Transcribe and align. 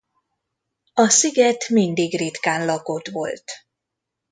A 0.93 1.09
sziget 1.09 1.69
mindig 1.69 2.17
ritkán 2.17 2.65
lakott 2.65 3.07
volt. 3.07 3.43